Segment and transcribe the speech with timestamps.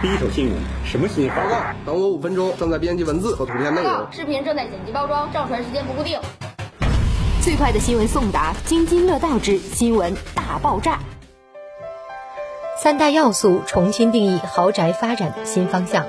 [0.00, 0.54] 第一手新闻，
[0.84, 1.34] 什么新闻？
[1.34, 4.06] 报告，等我五分钟，正在编辑文字和图片内容。
[4.12, 6.20] 视频正在剪辑包装，上传时间不固定。
[7.42, 11.00] 最快的新闻送达，津津乐道之新闻大爆炸。
[12.80, 16.06] 三大要素重新定义豪宅发展的新方向。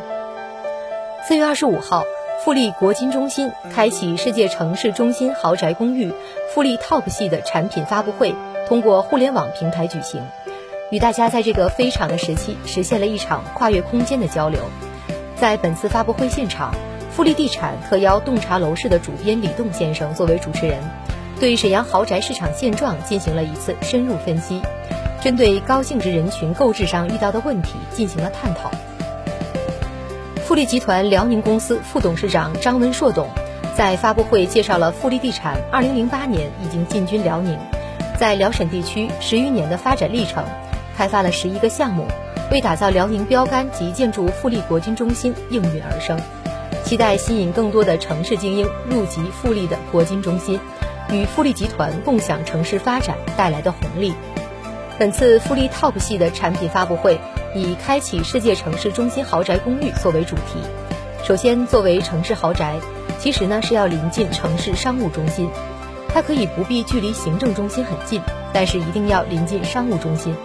[1.28, 2.04] 四月二十五号，
[2.46, 6.14] 富力国金中心开启世界城市中心豪宅公寓
[6.54, 8.36] 富力 TOP 系的产品发布会，
[8.68, 10.22] 通过互联网平台举行。
[10.92, 14.60] 与大家在这个非常的时期实现了一场跨越空间的交流。
[15.36, 16.74] 在本次发布会现场，
[17.12, 20.80] 富力地产特邀洞察楼市的主编李栋先生作为主持人，
[21.40, 24.62] 对沈阳豪宅市场现状进行了一次深入分析，
[25.22, 28.72] 针对高净值人群购置上遇到的问题进行了探讨。
[30.44, 33.30] 富力集团辽宁公司副董事长张文硕董
[33.76, 37.56] 在发布会介绍了富力地产2008年已经进军辽宁，
[38.18, 40.44] 在辽沈地区十余年的发展历程。
[41.00, 42.06] 开发了十一个项目，
[42.52, 46.20] 为打造辽宁标杆及建筑富力国金中心应运而生。
[46.84, 50.60] 期待吸引更多的城市精英入籍富力的国金中心，
[51.10, 54.14] 与富力集团共享城市发展带来的红利。
[54.98, 57.18] 本次富力 TOP 系的产品发布会
[57.56, 60.60] 以“开启世界城市中心豪宅公寓”作为主题。
[61.24, 62.76] 首先，作为城市豪宅，
[63.20, 65.50] 其实呢是要临近城市商务中心，
[66.14, 70.36] 它可以不必距离行政中心很近，但是一定要临近商务中心。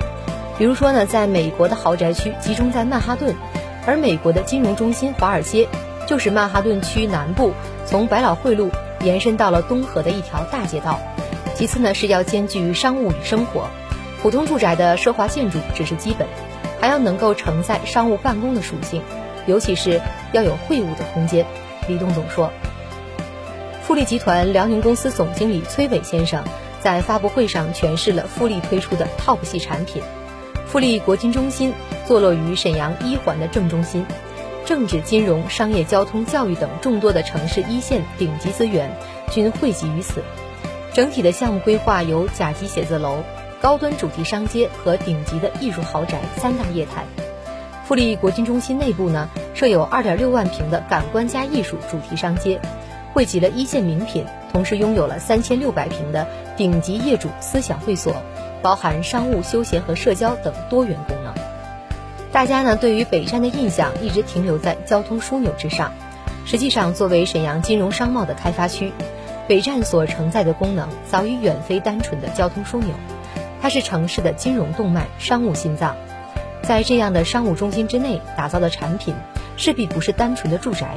[0.57, 3.35] 比如说呢，在美国的豪宅区集中在曼哈顿，
[3.87, 5.69] 而美国的金融中心华尔街
[6.07, 7.53] 就是曼哈顿区南部，
[7.85, 11.01] 从百老汇路延伸到了东河的一条大街道。
[11.57, 13.69] 其次呢，是要兼具商务与生活，
[14.23, 16.29] 普通住宅的奢华建筑只是基本，
[16.81, 19.03] 还要能够承载商务办公的属性，
[19.47, 20.01] 尤其是
[20.33, 21.45] 要有会晤的空间。
[21.89, 22.51] 李栋总说，
[23.83, 26.45] 富力集团辽宁公司总经理崔伟先生
[26.81, 30.03] 在发布会上诠释了富力推出的 TOP 系产品。
[30.75, 31.73] 富力国金中心
[32.05, 34.05] 坐落于沈阳一环的正中心，
[34.67, 38.91] 政治、金融、商业、交通、教育等众多的城市一线顶级资源
[39.31, 40.21] 均汇集于此。
[40.93, 43.23] 整体的项目规划有甲级写字楼、
[43.61, 47.05] 高端主题商街和顶级的艺术豪宅三大业态。
[47.85, 52.61] 富力国金中心内部呢设有2.6万平的感官加艺术主题商街，
[53.13, 58.17] 汇集了一线名品，同时拥有了3600平的顶级业主思想会所。
[58.65, 61.35] 包含商务、休闲和社交等多元功能。
[62.33, 65.93] 大家呢对于北站的印象一直停留在交通枢纽之上，
[66.47, 68.91] 实际上作为沈阳金融商贸的开发区，
[69.47, 72.95] 北站所承载的功能早已远非单纯的交通枢纽，
[73.61, 75.95] 它是城市的金融动脉、商务心脏。
[76.63, 79.15] 在这样的商务中心之内打造的产品，
[79.59, 80.97] 势必不是单纯的住宅。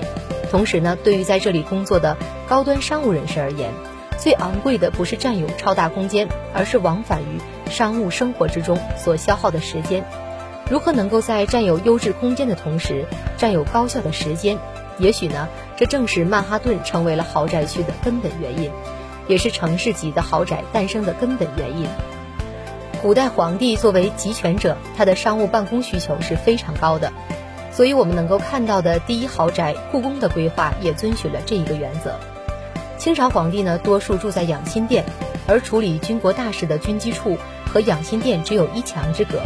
[0.49, 2.15] 同时呢，对于在这里工作的
[2.47, 3.73] 高端商务人士而言，
[4.17, 7.39] 最昂贵的不是占有超大空间，而是往返于。
[7.69, 10.03] 商务生活之中所消耗的时间，
[10.69, 14.57] 如何能够在占有优质空间的同时占有高效的时间？
[14.99, 18.71] 也许呢，这正是曼哈顿成为了豪宅区的根本原因，
[19.27, 21.87] 也是城市级的豪宅诞生的根本原因。
[23.01, 27.11] 古代皇帝作为集权者，他的商务办公需求是非常高的，
[27.71, 32.17] 所以我们能够看到的第一豪宅故宫的规划也遵循了这一个原则。
[32.97, 35.05] 清朝皇帝呢，多数住在养心殿，
[35.47, 37.37] 而处理军国大事的军机处。
[37.67, 39.41] 和养心殿只有一墙之隔，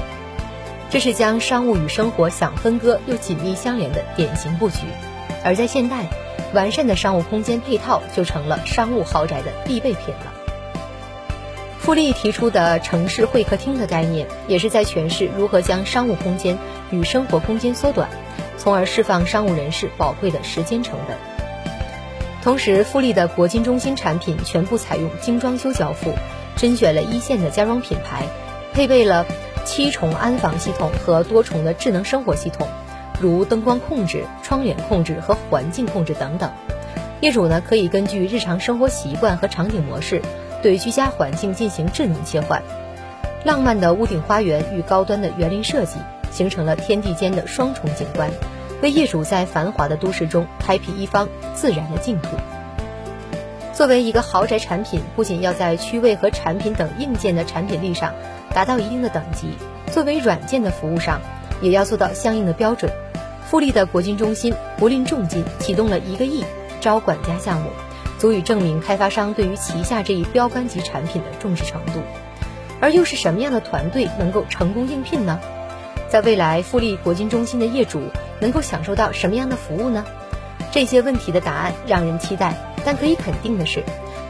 [0.92, 4.82] 这是将商务与生活想分割又紧密相连的典型布局。
[5.44, 6.06] 而在现代，
[6.54, 10.32] 完善的商务空间配套就成了商务豪宅的必备品了。
[11.80, 16.60] 富力提出的城市会客厅的概念，也是在诠释如何将商务空间
[16.92, 18.08] 与生活空间缩短，
[18.60, 21.18] 从而释放商务人士宝贵的时间成本。
[22.42, 26.14] 同时，富力的国金中心产品全部采用精装修交付。
[26.58, 28.26] 甄选了一线的家装品牌，
[28.74, 29.26] 配备了
[29.66, 32.68] 七重安防系统和多重的智能生活系统，
[33.20, 36.52] 如灯光控制、窗帘控制和环境控制等等。
[37.22, 40.22] 业主呢可以根据日常生活习惯和场景模式，
[40.62, 42.62] 对居家环境进行智能切换。
[43.44, 45.98] 浪漫的屋顶花园与高端的园林设计，
[46.32, 48.30] 形成了天地间的双重景观，
[48.82, 52.36] 为业主在繁华的都市中开辟一方自然的净土。
[53.74, 58.14] 作为一个豪宅产品，不仅要在区位和产品等硬件的产品力上
[58.54, 59.54] 达到一定的等级，
[59.92, 61.22] 作为软件的服务上，
[61.62, 62.92] 也要做到相应的标准。
[63.46, 66.44] 富力的国金中心不吝重金启动了一个亿
[66.80, 67.70] 招管家项目，
[68.18, 72.02] 足以证明开发商对于旗下这一标杆级产品的重视程度。
[72.80, 75.40] 而又是什么样的团队能够成功应聘呢？
[76.10, 78.02] 在未来，富力国金中心的业主
[78.42, 80.04] 能够享受到什么样的服务呢？
[80.72, 82.54] 这些问题的答案让人期待。
[82.84, 83.84] 但可以肯定的是，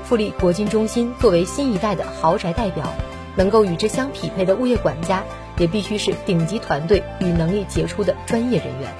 [0.04, 2.94] 富力国金中心作为新一代的豪宅代表，
[3.38, 5.24] 能够与之相匹配的物业管家
[5.58, 8.94] 也必须是顶级团队与能力杰出的专业人员。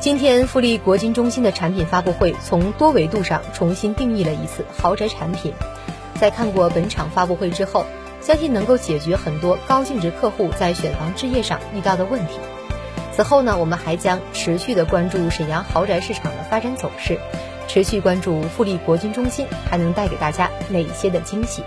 [0.00, 5.54] 今天，富力国金中心的产品发布会从多维度上重新定义了一次豪宅产品。
[6.20, 7.86] 在看过本场发布会之后，
[8.20, 12.34] 相信能够解决很多高净值客户在选房置业上遇到的问题。
[13.20, 17.18] 此后呢，我们还将持续的关注沈阳豪宅市场的发展走势，
[17.68, 21.62] 持续关注富力国金中心还能带给大家哪些的惊喜。